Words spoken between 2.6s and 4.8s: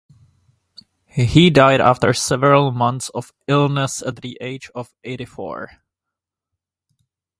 months of illness at the age